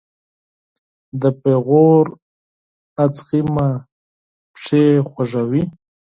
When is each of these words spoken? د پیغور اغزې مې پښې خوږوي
د 1.21 1.23
پیغور 1.41 2.05
اغزې 3.05 3.41
مې 3.53 3.69
پښې 4.53 4.83
خوږوي 5.09 5.63